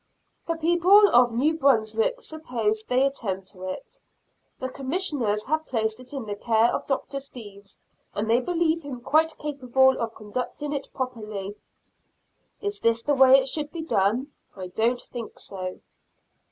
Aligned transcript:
The 0.47 0.55
people 0.55 1.09
of 1.09 1.31
New 1.31 1.55
Brunswick 1.59 2.23
suppose 2.23 2.81
they 2.87 3.05
attend 3.05 3.45
to 3.49 3.65
it. 3.69 3.99
The 4.57 4.67
Commissioners 4.69 5.45
have 5.45 5.67
placed 5.67 5.99
it 5.99 6.11
in 6.11 6.25
the 6.25 6.33
care 6.35 6.73
of 6.73 6.87
Dr. 6.87 7.19
Steeves, 7.19 7.77
and 8.15 8.27
they 8.27 8.39
believe 8.39 8.81
him 8.81 9.01
quite 9.01 9.37
capable 9.37 10.01
of 10.01 10.15
conducting 10.15 10.73
it 10.73 10.91
properly. 10.95 11.55
Is 12.61 12.79
this 12.79 13.03
the 13.03 13.13
way 13.13 13.37
it 13.39 13.47
should 13.47 13.71
be 13.71 13.83
done? 13.83 14.31
I 14.55 14.69
don't 14.69 14.99
think 14.99 15.37
so. 15.37 15.81